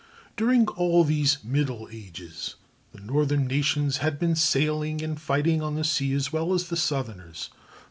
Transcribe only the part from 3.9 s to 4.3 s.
had